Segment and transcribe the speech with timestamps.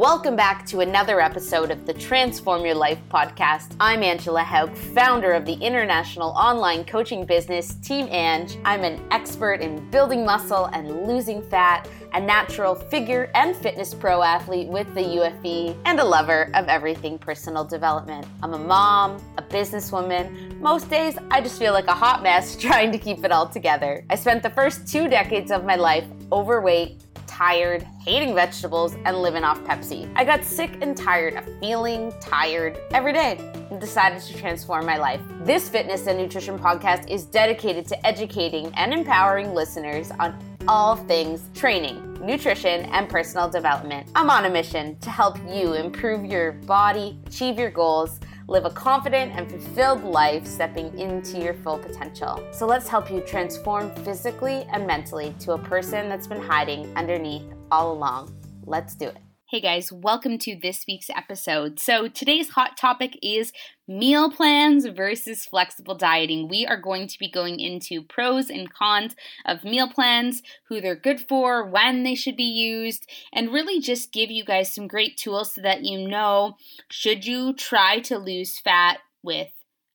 [0.00, 3.76] Welcome back to another episode of the Transform Your Life podcast.
[3.78, 8.56] I'm Angela Haug, founder of the international online coaching business Team Ange.
[8.64, 14.22] I'm an expert in building muscle and losing fat, a natural figure and fitness pro
[14.22, 18.26] athlete with the UFE, and a lover of everything personal development.
[18.42, 20.58] I'm a mom, a businesswoman.
[20.60, 24.02] Most days, I just feel like a hot mess trying to keep it all together.
[24.08, 27.02] I spent the first two decades of my life overweight
[27.40, 30.12] tired, hating vegetables, and living off Pepsi.
[30.14, 33.38] I got sick and tired of feeling tired every day
[33.70, 35.22] and decided to transform my life.
[35.42, 41.48] This fitness and nutrition podcast is dedicated to educating and empowering listeners on all things
[41.54, 44.06] training, nutrition, and personal development.
[44.14, 48.70] I'm on a mission to help you improve your body, achieve your goals, live a
[48.70, 52.44] confident and fulfilled life, stepping into your full potential.
[52.50, 57.44] So let's help you transform physically and mentally to a person that's been hiding underneath
[57.70, 58.34] all along.
[58.66, 59.29] Let's do it.
[59.50, 61.80] Hey guys, welcome to this week's episode.
[61.80, 63.52] So, today's hot topic is
[63.88, 66.46] meal plans versus flexible dieting.
[66.46, 70.94] We are going to be going into pros and cons of meal plans, who they're
[70.94, 75.16] good for, when they should be used, and really just give you guys some great
[75.16, 76.54] tools so that you know
[76.88, 79.50] should you try to lose fat with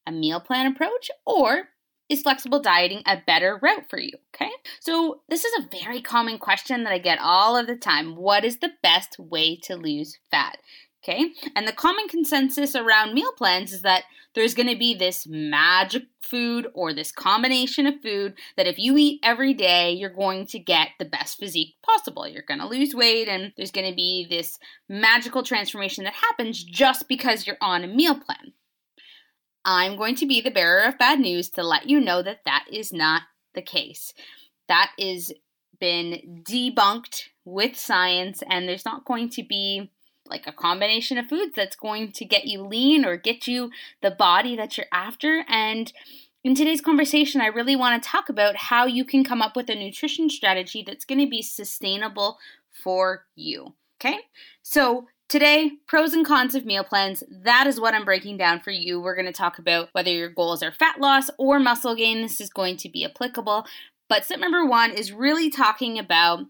[0.05, 1.69] a meal plan approach or
[2.09, 4.11] is flexible dieting a better route for you?
[4.35, 4.51] Okay.
[4.79, 8.15] So, this is a very common question that I get all of the time.
[8.15, 10.57] What is the best way to lose fat?
[11.03, 11.33] Okay.
[11.55, 16.03] And the common consensus around meal plans is that there's going to be this magic
[16.19, 20.59] food or this combination of food that if you eat every day, you're going to
[20.59, 22.27] get the best physique possible.
[22.27, 24.57] You're going to lose weight, and there's going to be this
[24.89, 28.53] magical transformation that happens just because you're on a meal plan.
[29.65, 32.65] I'm going to be the bearer of bad news to let you know that that
[32.71, 33.23] is not
[33.55, 34.13] the case.
[34.67, 35.33] That is
[35.79, 39.91] been debunked with science, and there's not going to be
[40.27, 43.69] like a combination of foods that's going to get you lean or get you
[44.01, 45.45] the body that you're after.
[45.47, 45.91] And
[46.43, 49.69] in today's conversation, I really want to talk about how you can come up with
[49.69, 52.37] a nutrition strategy that's going to be sustainable
[52.71, 53.75] for you.
[53.99, 54.19] Okay,
[54.61, 57.23] so Today, pros and cons of meal plans.
[57.29, 59.01] That is what I'm breaking down for you.
[59.01, 62.21] We're going to talk about whether your goals are fat loss or muscle gain.
[62.21, 63.65] This is going to be applicable.
[64.07, 66.45] But step number one is really talking about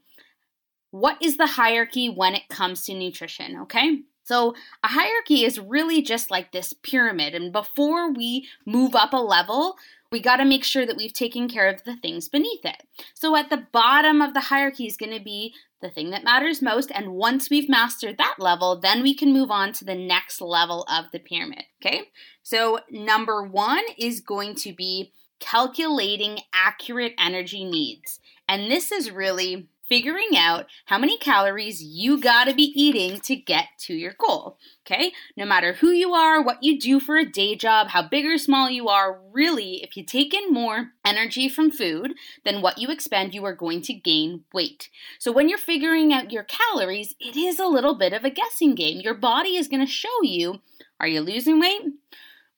[0.91, 3.99] what is the hierarchy when it comes to nutrition, okay?
[4.23, 7.33] So, a hierarchy is really just like this pyramid.
[7.33, 9.77] And before we move up a level,
[10.11, 12.83] we got to make sure that we've taken care of the things beneath it.
[13.13, 15.53] So, at the bottom of the hierarchy is going to be
[15.85, 16.91] the thing that matters most.
[16.93, 20.85] And once we've mastered that level, then we can move on to the next level
[20.89, 21.63] of the pyramid.
[21.81, 22.09] Okay.
[22.41, 28.19] So, number one is going to be calculating accurate energy needs.
[28.47, 33.67] And this is really figuring out how many calories you gotta be eating to get
[33.79, 34.57] to your goal.
[34.85, 35.11] Okay?
[35.35, 38.37] No matter who you are, what you do for a day job, how big or
[38.37, 42.13] small you are, really, if you take in more energy from food
[42.43, 44.89] than what you expend, you are going to gain weight.
[45.19, 48.75] So when you're figuring out your calories, it is a little bit of a guessing
[48.75, 48.99] game.
[48.99, 50.61] Your body is gonna show you
[50.99, 51.81] are you losing weight?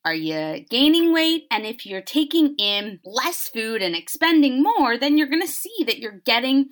[0.05, 1.47] Are you gaining weight?
[1.51, 5.99] And if you're taking in less food and expending more, then you're to see that
[5.99, 6.69] you're getting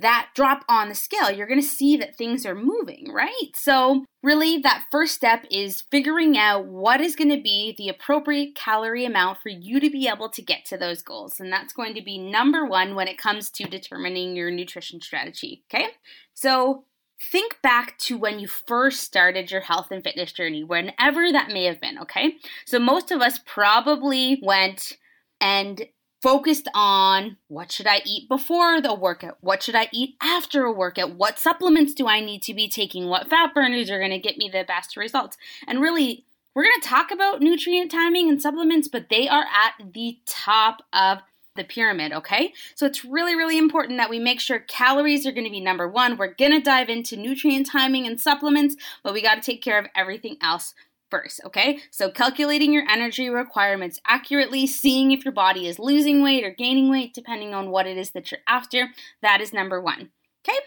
[0.00, 3.50] that drop on the scale, you're going to see that things are moving, right?
[3.54, 8.54] So, really, that first step is figuring out what is going to be the appropriate
[8.54, 11.40] calorie amount for you to be able to get to those goals.
[11.40, 15.62] And that's going to be number one when it comes to determining your nutrition strategy,
[15.72, 15.88] okay?
[16.34, 16.84] So,
[17.30, 21.64] think back to when you first started your health and fitness journey, whenever that may
[21.64, 22.34] have been, okay?
[22.66, 24.98] So, most of us probably went
[25.40, 25.86] and
[26.26, 29.38] focused on what should I eat before the workout?
[29.42, 31.14] What should I eat after a workout?
[31.14, 33.06] What supplements do I need to be taking?
[33.06, 35.36] What fat burners are going to get me the best results?
[35.68, 39.92] And really, we're going to talk about nutrient timing and supplements, but they are at
[39.92, 41.18] the top of
[41.54, 42.52] the pyramid, okay?
[42.74, 45.88] So it's really, really important that we make sure calories are going to be number
[45.88, 46.16] one.
[46.16, 49.78] We're going to dive into nutrient timing and supplements, but we got to take care
[49.78, 50.74] of everything else
[51.10, 51.78] first, okay?
[51.90, 56.90] So calculating your energy requirements accurately, seeing if your body is losing weight or gaining
[56.90, 58.88] weight, depending on what it is that you're after,
[59.22, 60.10] that is number one,
[60.46, 60.58] okay?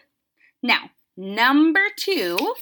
[0.61, 2.55] Now, number two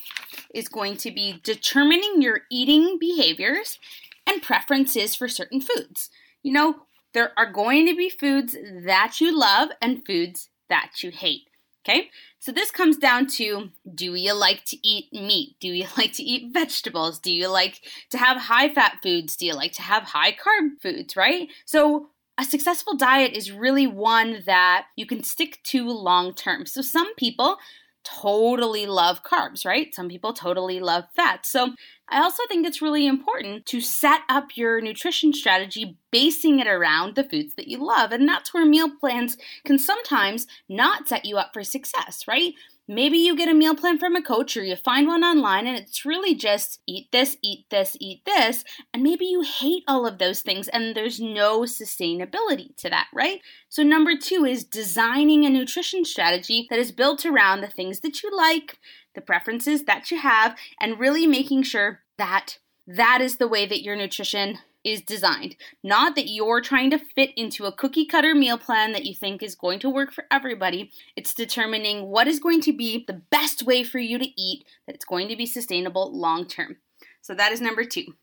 [0.53, 3.79] is going to be determining your eating behaviors
[4.25, 6.09] and preferences for certain foods.
[6.43, 6.75] You know,
[7.13, 11.46] there are going to be foods that you love and foods that you hate.
[11.87, 15.55] Okay, so this comes down to do you like to eat meat?
[15.61, 17.19] Do you like to eat vegetables?
[17.19, 17.81] Do you like
[18.11, 19.37] to have high fat foods?
[19.37, 21.49] Do you like to have high carb foods, right?
[21.65, 26.65] So a successful diet is really one that you can stick to long term.
[26.65, 27.57] So some people
[28.03, 29.93] totally love carbs, right?
[29.95, 31.45] Some people totally love fat.
[31.45, 31.73] So
[32.09, 37.15] I also think it's really important to set up your nutrition strategy basing it around
[37.15, 38.11] the foods that you love.
[38.11, 42.53] And that's where meal plans can sometimes not set you up for success, right?
[42.89, 45.77] Maybe you get a meal plan from a coach or you find one online and
[45.77, 48.63] it's really just eat this, eat this, eat this.
[48.93, 53.41] And maybe you hate all of those things and there's no sustainability to that, right?
[53.67, 58.23] So, number two is designing a nutrition strategy that is built around the things that
[58.23, 58.77] you like,
[59.15, 63.83] the preferences that you have, and really making sure that that is the way that
[63.83, 65.55] your nutrition is designed.
[65.83, 69.43] Not that you're trying to fit into a cookie cutter meal plan that you think
[69.43, 70.91] is going to work for everybody.
[71.15, 74.95] It's determining what is going to be the best way for you to eat that
[74.95, 76.77] it's going to be sustainable long term.
[77.21, 78.15] So that is number two.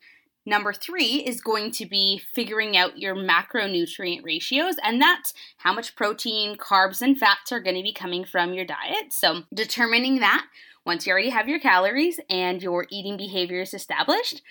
[0.46, 5.96] Number three is going to be figuring out your macronutrient ratios, and that's how much
[5.96, 9.12] protein, carbs, and fats are going to be coming from your diet.
[9.12, 10.46] So, determining that
[10.84, 14.43] once you already have your calories and your eating behaviors established.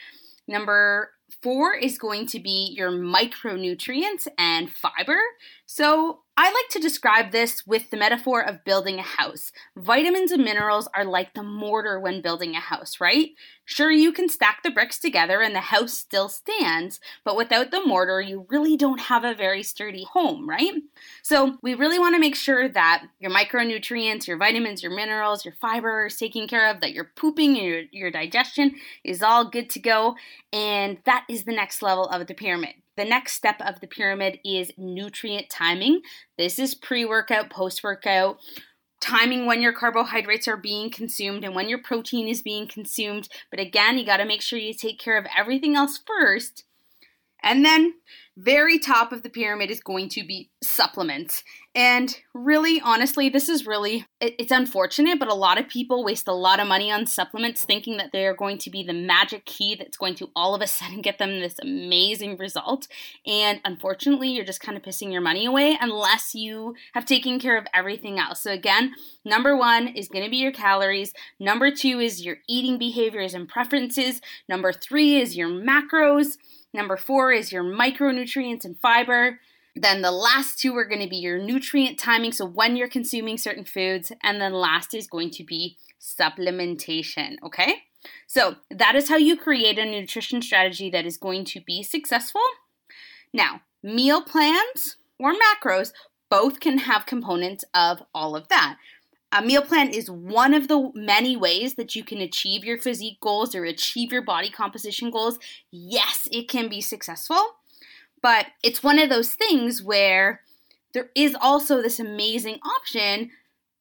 [0.48, 1.12] Number
[1.42, 5.20] four is going to be your micronutrients and fiber.
[5.65, 9.51] So, I like to describe this with the metaphor of building a house.
[9.77, 13.30] Vitamins and minerals are like the mortar when building a house, right?
[13.63, 17.86] Sure, you can stack the bricks together and the house still stands, but without the
[17.86, 20.74] mortar, you really don't have a very sturdy home, right?
[21.21, 25.56] So, we really want to make sure that your micronutrients, your vitamins, your minerals, your
[25.62, 29.69] fiber is taken care of, that your pooping and your, your digestion is all good
[29.71, 30.15] to go,
[30.51, 32.74] and that is the next level of the pyramid.
[32.95, 36.01] The next step of the pyramid is nutrient timing.
[36.38, 38.38] This is pre workout, post workout,
[39.01, 43.28] timing when your carbohydrates are being consumed and when your protein is being consumed.
[43.50, 46.63] But again, you got to make sure you take care of everything else first.
[47.42, 47.95] And then
[48.36, 51.44] very top of the pyramid is going to be supplements.
[51.76, 56.28] And really, honestly, this is really, it, it's unfortunate, but a lot of people waste
[56.28, 59.46] a lot of money on supplements thinking that they are going to be the magic
[59.46, 62.88] key that's going to all of a sudden get them this amazing result.
[63.26, 67.58] And unfortunately, you're just kind of pissing your money away unless you have taken care
[67.58, 68.42] of everything else.
[68.42, 68.94] So, again,
[69.24, 71.14] number one is going to be your calories.
[71.40, 74.22] Number two is your eating behaviors and preferences.
[74.50, 76.38] Number three is your macros.
[76.74, 79.40] Number four is your micronutrients and fiber.
[79.75, 83.38] Then the last two are going to be your nutrient timing, so when you're consuming
[83.38, 84.12] certain foods.
[84.22, 87.84] And then last is going to be supplementation, okay?
[88.28, 92.42] So that is how you create a nutrition strategy that is going to be successful.
[93.34, 95.92] Now, meal plans or macros
[96.30, 98.78] both can have components of all of that.
[99.36, 103.20] A meal plan is one of the many ways that you can achieve your physique
[103.20, 105.40] goals or achieve your body composition goals.
[105.72, 107.56] Yes, it can be successful,
[108.22, 110.42] but it's one of those things where
[110.94, 113.32] there is also this amazing option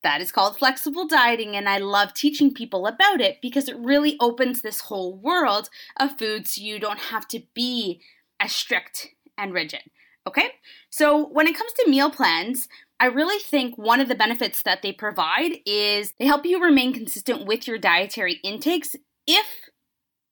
[0.03, 4.17] that is called flexible dieting, and I love teaching people about it because it really
[4.21, 5.69] opens this whole world
[6.01, 8.01] of foods so you don't have to be
[8.41, 9.83] as strict and rigid.
[10.27, 10.53] Okay?
[10.89, 12.69] So, when it comes to meal plans,
[13.03, 16.93] I really think one of the benefits that they provide is they help you remain
[16.93, 18.95] consistent with your dietary intakes
[19.27, 19.47] if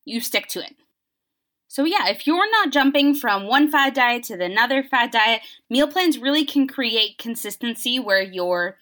[0.05, 0.77] you stick to it.
[1.67, 5.89] So, yeah, if you're not jumping from one fad diet to another fad diet, meal
[5.89, 8.77] plans really can create consistency where you're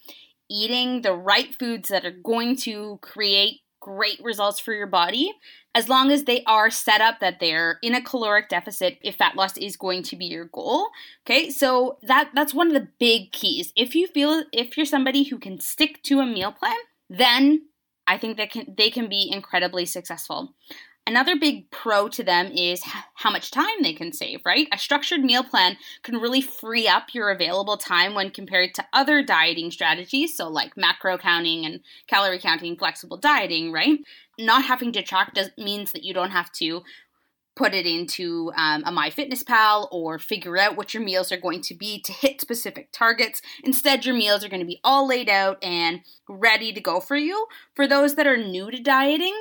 [0.51, 5.33] eating the right foods that are going to create great results for your body
[5.79, 9.37] as long as they are set up that they're in a caloric deficit if fat
[9.37, 10.89] loss is going to be your goal
[11.25, 15.23] okay so that that's one of the big keys if you feel if you're somebody
[15.23, 16.77] who can stick to a meal plan
[17.09, 17.63] then
[18.09, 20.55] I think that can they can be incredibly successful.
[21.09, 22.83] Another big pro to them is
[23.15, 24.69] how much time they can save, right?
[24.71, 29.23] A structured meal plan can really free up your available time when compared to other
[29.23, 34.01] dieting strategies, so like macro counting and calorie counting, flexible dieting, right?
[34.39, 36.83] Not having to track does means that you don't have to
[37.57, 41.75] put it into um, a MyFitnessPal or figure out what your meals are going to
[41.75, 43.41] be to hit specific targets.
[43.65, 47.17] Instead, your meals are going to be all laid out and ready to go for
[47.17, 47.47] you.
[47.75, 49.35] For those that are new to dieting,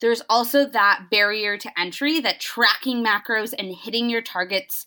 [0.00, 4.86] there's also that barrier to entry that tracking macros and hitting your targets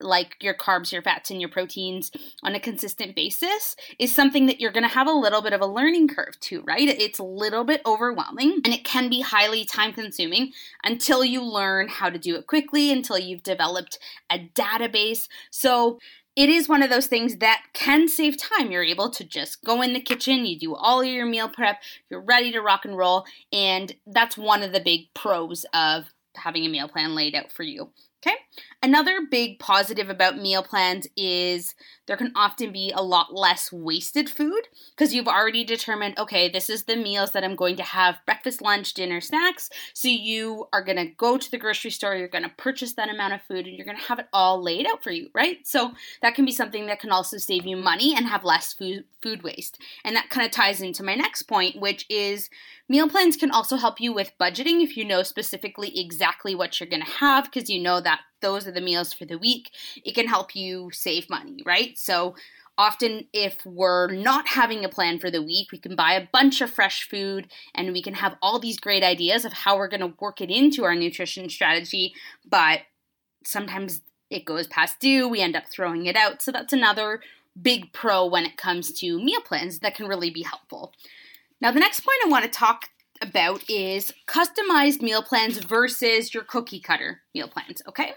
[0.00, 2.10] like your carbs, your fats, and your proteins
[2.42, 5.60] on a consistent basis is something that you're going to have a little bit of
[5.60, 6.88] a learning curve to, right?
[6.88, 10.52] It's a little bit overwhelming and it can be highly time consuming
[10.84, 13.98] until you learn how to do it quickly, until you've developed
[14.30, 15.28] a database.
[15.50, 15.98] So,
[16.36, 18.70] it is one of those things that can save time.
[18.70, 22.20] You're able to just go in the kitchen, you do all your meal prep, you're
[22.20, 26.04] ready to rock and roll, and that's one of the big pros of
[26.36, 27.90] having a meal plan laid out for you.
[28.26, 28.36] Okay.
[28.82, 31.74] Another big positive about meal plans is
[32.06, 36.68] there can often be a lot less wasted food because you've already determined, okay, this
[36.68, 39.70] is the meals that I'm going to have breakfast, lunch, dinner, snacks.
[39.92, 43.08] So you are going to go to the grocery store, you're going to purchase that
[43.08, 45.66] amount of food, and you're going to have it all laid out for you, right?
[45.66, 45.92] So
[46.22, 49.42] that can be something that can also save you money and have less food, food
[49.42, 49.78] waste.
[50.04, 52.50] And that kind of ties into my next point, which is
[52.88, 56.88] meal plans can also help you with budgeting if you know specifically exactly what you're
[56.88, 59.70] going to have because you know that those are the meals for the week,
[60.04, 61.98] it can help you save money, right?
[61.98, 62.34] So
[62.78, 66.60] often if we're not having a plan for the week, we can buy a bunch
[66.60, 70.00] of fresh food and we can have all these great ideas of how we're going
[70.00, 72.12] to work it into our nutrition strategy,
[72.48, 72.80] but
[73.44, 76.42] sometimes it goes past due, we end up throwing it out.
[76.42, 77.20] So that's another
[77.60, 80.92] big pro when it comes to meal plans that can really be helpful.
[81.60, 82.88] Now, the next point I want to talk
[83.22, 88.12] about is customized meal plans versus your cookie cutter meal plans, okay?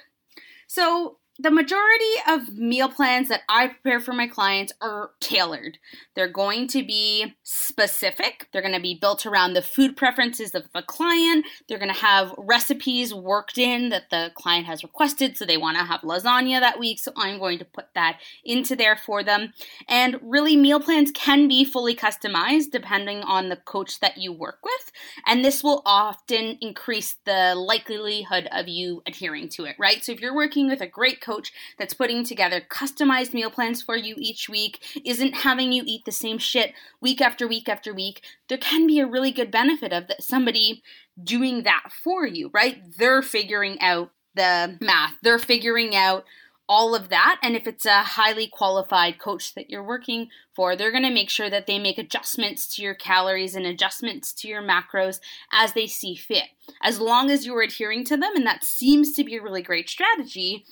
[0.67, 5.77] So, the majority of meal plans that I prepare for my clients are tailored.
[6.13, 8.47] They're going to be specific.
[8.51, 11.45] They're going to be built around the food preferences of the client.
[11.67, 15.37] They're going to have recipes worked in that the client has requested.
[15.37, 16.99] So they want to have lasagna that week.
[16.99, 19.53] So I'm going to put that into there for them.
[19.87, 24.59] And really, meal plans can be fully customized depending on the coach that you work
[24.61, 24.91] with.
[25.25, 30.03] And this will often increase the likelihood of you adhering to it, right?
[30.03, 31.28] So if you're working with a great coach
[31.77, 36.11] that's putting together customized meal plans for you each week, isn't having you eat the
[36.11, 40.05] same shit week after week after week, there can be a really good benefit of
[40.19, 40.81] somebody
[41.21, 42.81] doing that for you, right?
[42.97, 45.15] They're figuring out the math.
[45.21, 46.25] They're figuring out
[46.69, 47.39] all of that.
[47.41, 51.31] And if it's a highly qualified coach that you're working for, they're going to make
[51.31, 55.19] sure that they make adjustments to your calories and adjustments to your macros
[55.51, 56.43] as they see fit.
[56.83, 59.89] As long as you're adhering to them, and that seems to be a really great
[59.89, 60.63] strategy,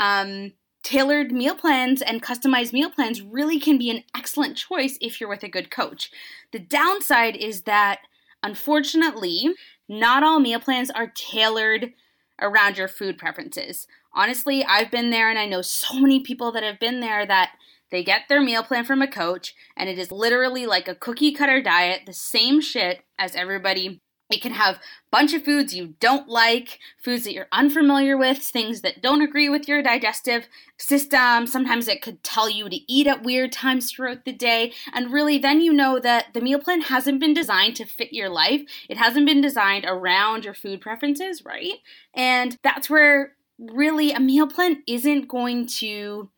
[0.00, 0.52] um,
[0.82, 5.28] tailored meal plans and customized meal plans really can be an excellent choice if you're
[5.28, 6.10] with a good coach.
[6.52, 8.00] The downside is that,
[8.42, 9.54] unfortunately,
[9.88, 11.92] not all meal plans are tailored
[12.40, 13.86] around your food preferences.
[14.14, 17.52] Honestly, I've been there and I know so many people that have been there that
[17.90, 21.32] they get their meal plan from a coach and it is literally like a cookie
[21.32, 25.94] cutter diet, the same shit as everybody it can have a bunch of foods you
[26.00, 31.46] don't like, foods that you're unfamiliar with, things that don't agree with your digestive system.
[31.46, 34.72] Sometimes it could tell you to eat at weird times throughout the day.
[34.92, 38.28] And really, then you know that the meal plan hasn't been designed to fit your
[38.28, 38.62] life.
[38.88, 41.78] It hasn't been designed around your food preferences, right?
[42.14, 46.30] And that's where really a meal plan isn't going to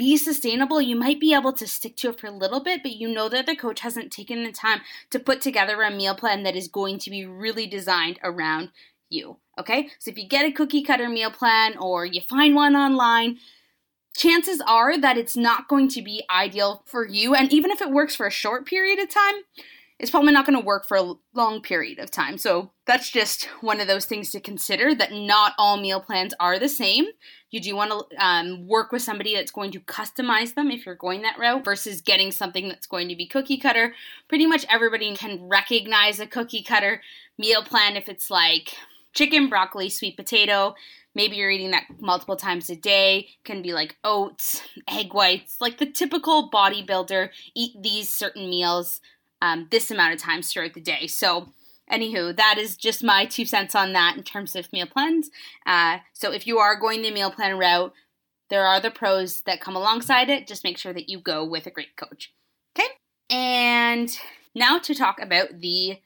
[0.00, 0.80] be sustainable.
[0.80, 3.28] You might be able to stick to it for a little bit, but you know
[3.28, 4.80] that the coach hasn't taken the time
[5.10, 8.70] to put together a meal plan that is going to be really designed around
[9.10, 9.36] you.
[9.58, 9.90] Okay?
[9.98, 13.40] So if you get a cookie cutter meal plan or you find one online,
[14.16, 17.34] chances are that it's not going to be ideal for you.
[17.34, 19.42] And even if it works for a short period of time,
[20.00, 22.38] it's probably not going to work for a long period of time.
[22.38, 26.58] So that's just one of those things to consider that not all meal plans are
[26.58, 27.04] the same.
[27.50, 30.94] You do want to um, work with somebody that's going to customize them if you're
[30.94, 33.94] going that route versus getting something that's going to be cookie cutter.
[34.26, 37.02] Pretty much everybody can recognize a cookie cutter
[37.38, 38.74] meal plan if it's like
[39.12, 40.74] chicken, broccoli, sweet potato.
[41.14, 43.28] Maybe you're eating that multiple times a day.
[43.44, 49.02] Can be like oats, egg whites, like the typical bodybuilder eat these certain meals
[49.42, 51.06] um, this amount of times throughout the day.
[51.06, 51.52] So,
[51.90, 55.30] anywho, that is just my two cents on that in terms of meal plans.
[55.66, 57.92] Uh, so, if you are going the meal plan route,
[58.48, 60.46] there are the pros that come alongside it.
[60.46, 62.32] Just make sure that you go with a great coach.
[62.76, 62.88] Okay?
[63.30, 64.16] And
[64.54, 65.98] now to talk about the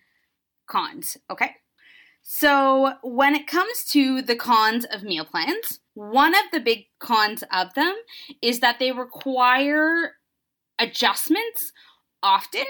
[0.67, 1.17] cons.
[1.31, 1.53] Okay?
[2.23, 7.45] So, when it comes to the cons of meal plans, one of the big cons
[7.53, 7.95] of them
[8.41, 10.13] is that they require
[10.79, 11.73] adjustments
[12.23, 12.65] often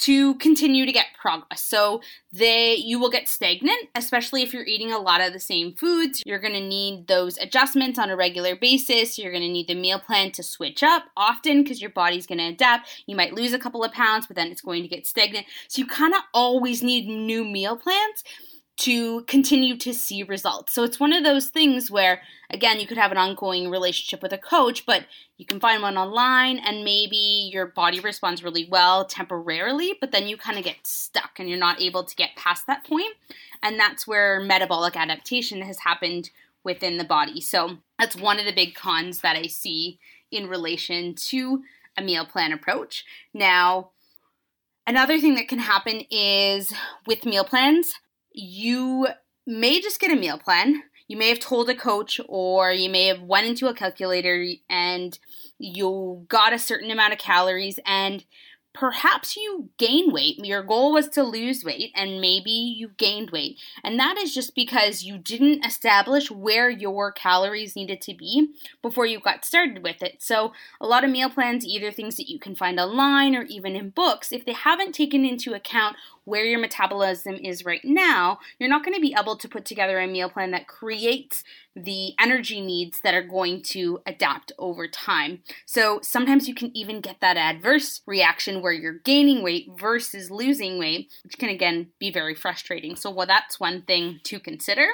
[0.00, 1.62] to continue to get progress.
[1.62, 2.00] So
[2.32, 6.22] they you will get stagnant, especially if you're eating a lot of the same foods.
[6.24, 9.18] You're going to need those adjustments on a regular basis.
[9.18, 12.38] You're going to need the meal plan to switch up often because your body's going
[12.38, 12.88] to adapt.
[13.06, 15.46] You might lose a couple of pounds, but then it's going to get stagnant.
[15.68, 18.24] So you kind of always need new meal plans
[18.80, 20.72] to continue to see results.
[20.72, 24.32] So it's one of those things where, again, you could have an ongoing relationship with
[24.32, 25.04] a coach, but
[25.36, 30.26] you can find one online and maybe your body responds really well temporarily, but then
[30.26, 33.12] you kind of get stuck and you're not able to get past that point.
[33.62, 36.30] And that's where metabolic adaptation has happened
[36.64, 37.42] within the body.
[37.42, 39.98] So that's one of the big cons that I see
[40.30, 41.62] in relation to
[41.98, 43.04] a meal plan approach.
[43.34, 43.90] Now,
[44.86, 46.72] Another thing that can happen is
[47.06, 47.94] with meal plans,
[48.32, 49.08] you
[49.46, 50.82] may just get a meal plan.
[51.08, 55.18] you may have told a coach or you may have went into a calculator and
[55.58, 58.24] you got a certain amount of calories and
[58.72, 60.38] perhaps you gain weight.
[60.44, 63.58] Your goal was to lose weight, and maybe you gained weight.
[63.82, 68.50] And that is just because you didn't establish where your calories needed to be
[68.82, 70.22] before you got started with it.
[70.22, 73.74] So, a lot of meal plans, either things that you can find online or even
[73.74, 78.68] in books, if they haven't taken into account where your metabolism is right now, you're
[78.68, 81.42] not going to be able to put together a meal plan that creates
[81.74, 85.42] the energy needs that are going to adapt over time.
[85.66, 90.78] So sometimes you can even get that adverse reaction where you're gaining weight versus losing
[90.78, 92.96] weight, which can again be very frustrating.
[92.96, 94.86] So, well, that's one thing to consider.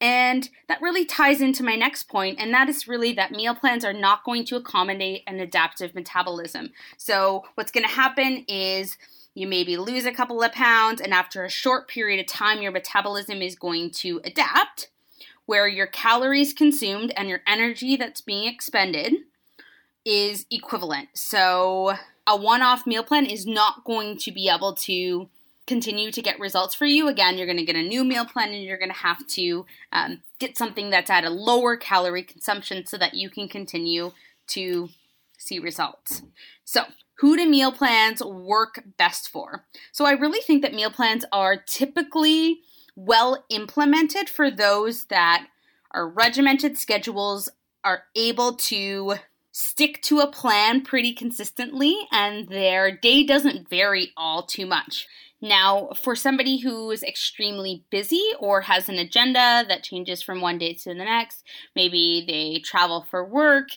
[0.00, 3.84] And that really ties into my next point, and that is really that meal plans
[3.84, 6.70] are not going to accommodate an adaptive metabolism.
[6.96, 8.96] So, what's going to happen is
[9.34, 12.72] you maybe lose a couple of pounds, and after a short period of time, your
[12.72, 14.90] metabolism is going to adapt
[15.46, 19.14] where your calories consumed and your energy that's being expended
[20.04, 21.08] is equivalent.
[21.14, 21.94] So,
[22.26, 25.28] a one off meal plan is not going to be able to
[25.66, 27.08] continue to get results for you.
[27.08, 29.66] Again, you're going to get a new meal plan and you're going to have to
[29.92, 34.12] um, get something that's at a lower calorie consumption so that you can continue
[34.48, 34.88] to
[35.36, 36.22] see results.
[36.64, 36.82] So,
[37.20, 39.64] who do meal plans work best for?
[39.92, 42.60] So, I really think that meal plans are typically
[42.96, 45.46] well implemented for those that
[45.92, 47.48] are regimented schedules,
[47.84, 49.14] are able to
[49.52, 55.06] stick to a plan pretty consistently, and their day doesn't vary all too much.
[55.42, 60.58] Now, for somebody who is extremely busy or has an agenda that changes from one
[60.58, 61.44] day to the next,
[61.74, 63.68] maybe they travel for work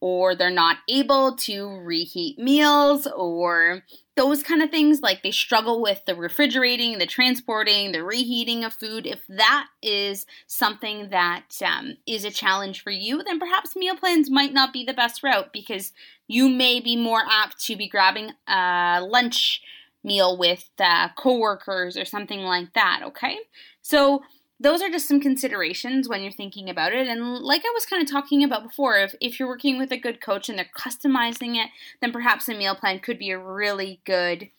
[0.00, 3.84] or they're not able to reheat meals or
[4.16, 8.74] those kind of things like they struggle with the refrigerating the transporting the reheating of
[8.74, 13.96] food if that is something that um, is a challenge for you then perhaps meal
[13.96, 15.92] plans might not be the best route because
[16.28, 19.62] you may be more apt to be grabbing a lunch
[20.04, 23.38] meal with uh, coworkers or something like that okay
[23.82, 24.22] so
[24.62, 27.08] those are just some considerations when you're thinking about it.
[27.08, 29.96] And like I was kind of talking about before, if, if you're working with a
[29.96, 34.00] good coach and they're customizing it, then perhaps a meal plan could be a really
[34.04, 34.50] good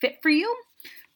[0.00, 0.56] fit for you.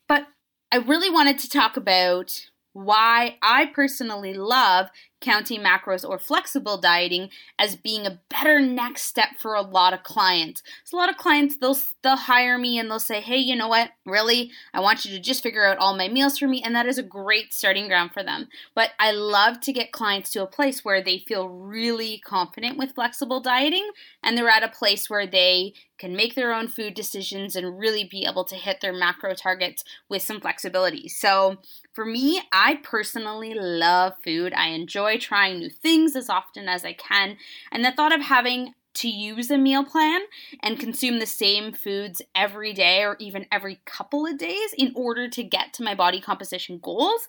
[0.07, 0.27] But
[0.71, 4.91] I really wanted to talk about why I personally love
[5.23, 10.03] counting macros or flexible dieting as being a better next step for a lot of
[10.03, 10.63] clients.
[10.85, 13.67] So a lot of clients they'll they'll hire me and they'll say, "Hey, you know
[13.67, 13.93] what?
[14.05, 16.85] Really, I want you to just figure out all my meals for me." And that
[16.85, 18.49] is a great starting ground for them.
[18.75, 22.95] But I love to get clients to a place where they feel really confident with
[22.95, 23.91] flexible dieting
[24.23, 28.05] and they're at a place where they can make their own food decisions and really
[28.05, 31.09] be able to hit their macro targets with some flexibility.
[31.09, 31.57] So,
[31.97, 34.53] for me, I personally love food.
[34.53, 37.39] I enjoy trying new things as often as I can.
[37.73, 40.21] And the thought of having to use a meal plan
[40.63, 45.27] and consume the same foods every day or even every couple of days in order
[45.31, 47.27] to get to my body composition goals.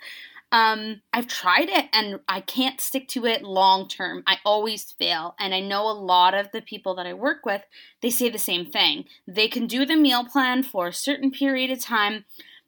[0.51, 4.23] Um, I've tried it and I can't stick to it long term.
[4.27, 5.36] I always fail.
[5.39, 7.62] And I know a lot of the people that I work with,
[8.01, 9.06] they say the same thing.
[9.25, 12.25] They can do the meal plan for a certain period of time,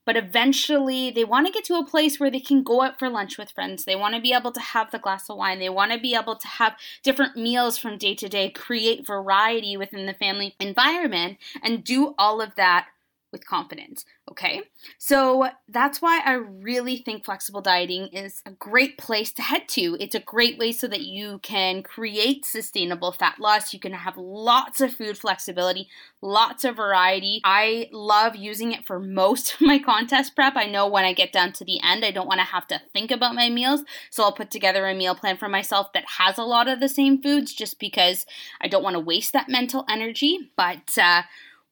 [0.10, 3.12] but eventually they want to get to a place where they can go out for
[3.12, 3.86] lunch with friends.
[3.86, 5.60] They want to be able to have the glass of wine.
[5.60, 9.78] They want to be able to have different meals from day to day, create variety
[9.78, 12.88] within the family environment, and do all of that
[13.32, 14.06] with confidence.
[14.30, 14.62] Okay,
[14.98, 19.98] so that's why I really think flexible dieting is a great place to head to.
[20.00, 23.74] It's a great way so that you can create sustainable fat loss.
[23.74, 25.88] You can have lots of food flexibility,
[26.22, 27.42] lots of variety.
[27.44, 30.56] I love using it for most of my contest prep.
[30.56, 32.82] I know when I get down to the end, I don't want to have to
[32.94, 36.38] think about my meals, so I'll put together a meal plan for myself that has
[36.38, 38.26] a lot of the same foods just because
[38.62, 40.52] I don't want to waste that mental energy.
[40.56, 41.24] But uh,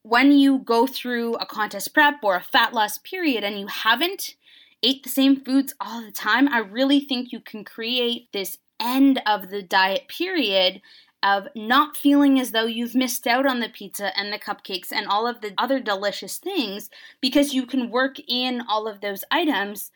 [0.03, 4.36] when you go through a contest prep or a fat loss period and you haven't
[4.83, 9.21] ate the same foods all the time, I really think you can create this end
[9.25, 10.81] of the diet period
[11.23, 15.07] of not feeling as though you've missed out on the pizza and the cupcakes and
[15.07, 16.89] all of the other delicious things
[17.21, 19.91] because you can work in all of those items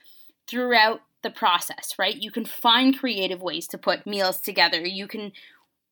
[0.47, 2.15] throughout the process, right?
[2.15, 4.81] You can find creative ways to put meals together.
[4.81, 5.31] You can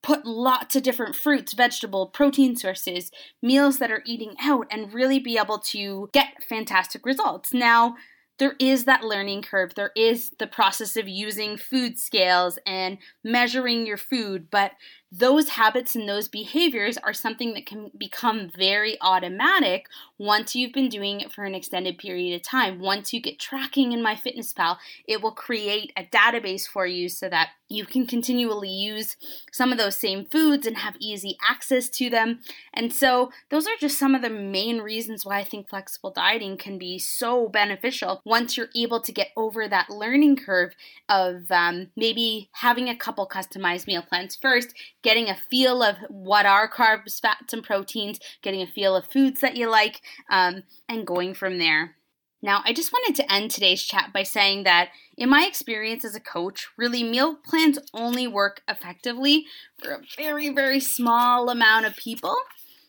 [0.02, 5.20] put lots of different fruits, vegetable, protein sources, meals that are eating out, and really
[5.20, 7.54] be able to get fantastic results.
[7.54, 7.96] Now,
[8.38, 9.76] there is that learning curve.
[9.76, 14.72] There is the process of using food scales and measuring your food, but
[15.12, 19.88] those habits and those behaviors are something that can become very automatic
[20.19, 22.80] once you've been doing it for an extended period of time.
[22.80, 27.50] Once you get tracking in MyFitnessPal, it will create a database for you so that
[27.69, 29.15] you can continually use
[29.52, 32.39] some of those same foods and have easy access to them.
[32.74, 36.58] And so, those are just some of the main reasons why I think flexible dieting
[36.58, 40.74] can be so beneficial once you're able to get over that learning curve
[41.08, 46.46] of um, maybe having a couple customized meal plans first, getting a feel of what
[46.46, 51.08] are carbs, fats, and proteins, getting a feel of foods that you like, um, and
[51.08, 51.96] going from there.
[52.42, 56.16] Now, I just wanted to end today's chat by saying that, in my experience as
[56.16, 59.46] a coach, really meal plans only work effectively
[59.78, 62.36] for a very, very small amount of people.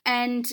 [0.06, 0.52] And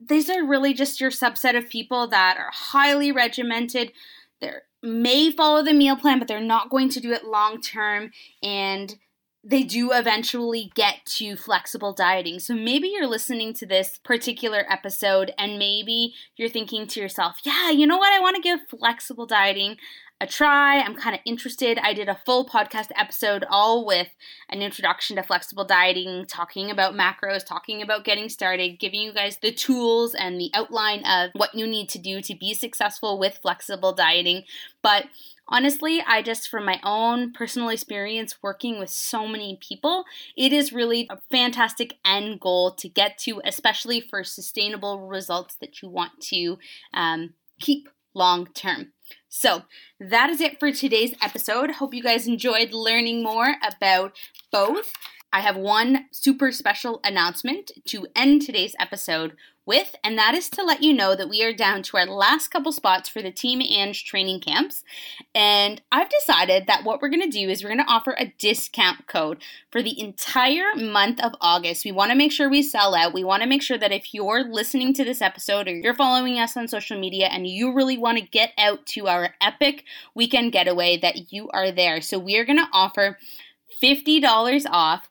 [0.00, 3.92] these are really just your subset of people that are highly regimented.
[4.40, 8.10] They may follow the meal plan, but they're not going to do it long term.
[8.42, 8.96] And
[9.42, 12.38] they do eventually get to flexible dieting.
[12.38, 17.70] So maybe you're listening to this particular episode and maybe you're thinking to yourself, yeah,
[17.70, 18.12] you know what?
[18.12, 19.76] I want to give flexible dieting
[20.20, 20.80] a try.
[20.80, 21.78] I'm kind of interested.
[21.78, 24.08] I did a full podcast episode all with
[24.50, 29.38] an introduction to flexible dieting, talking about macros, talking about getting started, giving you guys
[29.38, 33.38] the tools and the outline of what you need to do to be successful with
[33.40, 34.42] flexible dieting.
[34.82, 35.06] But
[35.48, 40.04] honestly, I just, from my own personal experience working with so many people,
[40.36, 45.80] it is really a fantastic end goal to get to, especially for sustainable results that
[45.80, 46.58] you want to
[46.92, 48.92] um, keep long term.
[49.32, 49.62] So,
[50.00, 51.70] that is it for today's episode.
[51.70, 54.16] Hope you guys enjoyed learning more about
[54.50, 54.92] both.
[55.32, 59.36] I have one super special announcement to end today's episode
[59.70, 62.48] with, and that is to let you know that we are down to our last
[62.48, 64.82] couple spots for the Team Ange training camps.
[65.32, 68.34] And I've decided that what we're going to do is we're going to offer a
[68.36, 71.84] discount code for the entire month of August.
[71.84, 73.14] We want to make sure we sell out.
[73.14, 76.40] We want to make sure that if you're listening to this episode or you're following
[76.40, 79.84] us on social media and you really want to get out to our epic
[80.16, 82.00] weekend getaway, that you are there.
[82.00, 83.18] So we are going to offer
[83.80, 85.08] $50 off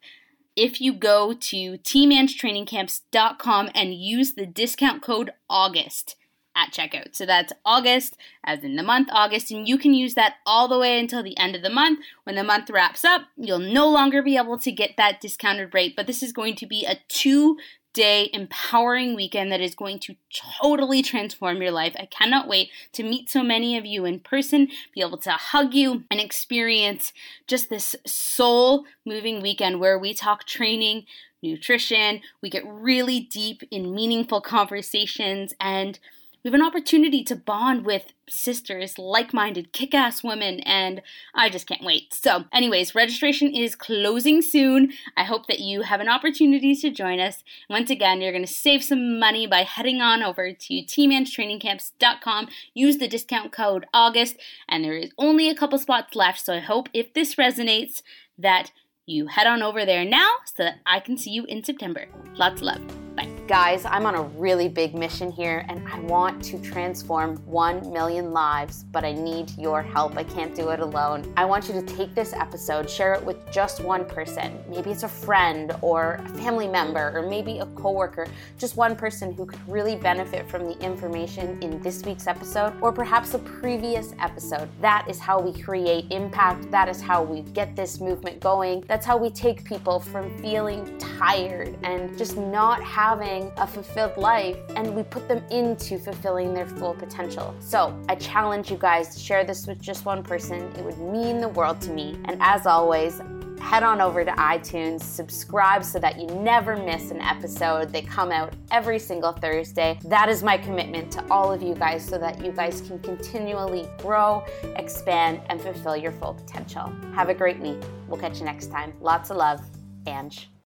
[0.60, 6.17] if you go to teamangetrainingcamps.com and use the discount code August
[6.56, 7.15] at checkout.
[7.15, 10.78] So that's August, as in the month August, and you can use that all the
[10.78, 12.00] way until the end of the month.
[12.24, 15.95] When the month wraps up, you'll no longer be able to get that discounted rate,
[15.95, 17.58] but this is going to be a two
[17.93, 20.15] day empowering weekend that is going to
[20.62, 21.95] totally transform your life.
[21.99, 25.73] I cannot wait to meet so many of you in person, be able to hug
[25.73, 27.13] you and experience
[27.47, 31.06] just this soul moving weekend where we talk training,
[31.41, 35.99] nutrition, we get really deep in meaningful conversations and
[36.43, 41.02] we have an opportunity to bond with sisters, like minded, kick ass women, and
[41.34, 42.13] I just can't wait.
[42.13, 44.93] So, anyways, registration is closing soon.
[45.17, 47.43] I hope that you have an opportunity to join us.
[47.69, 52.47] Once again, you're going to save some money by heading on over to teamangetrainingcamps.com.
[52.73, 56.39] Use the discount code August, and there is only a couple spots left.
[56.39, 58.02] So, I hope if this resonates,
[58.39, 58.71] that
[59.06, 62.06] you head on over there now so that I can see you in September.
[62.36, 63.38] Lots of love.
[63.49, 68.31] Guys, I'm on a really big mission here and I want to transform 1 million
[68.31, 70.17] lives, but I need your help.
[70.17, 71.33] I can't do it alone.
[71.35, 74.63] I want you to take this episode, share it with just one person.
[74.69, 78.27] Maybe it's a friend or a family member or maybe a coworker,
[78.59, 82.91] just one person who could really benefit from the information in this week's episode or
[82.91, 84.69] perhaps a previous episode.
[84.79, 86.69] That is how we create impact.
[86.69, 88.83] That is how we get this movement going.
[88.88, 94.58] That's how we take people from feeling tired and just not having a fulfilled life
[94.75, 97.56] and we put them into fulfilling their full potential.
[97.60, 100.71] So I challenge you guys to share this with just one person.
[100.78, 102.17] It would mean the world to me.
[102.25, 103.21] And as always,
[103.60, 107.91] head on over to iTunes, subscribe so that you never miss an episode.
[107.91, 109.99] They come out every single Thursday.
[110.06, 113.88] That is my commitment to all of you guys so that you guys can continually
[113.99, 116.91] grow, expand, and fulfill your full potential.
[117.13, 117.82] Have a great week.
[118.08, 118.93] We'll catch you next time.
[119.02, 119.62] Lots of love,
[120.08, 120.49] Ange.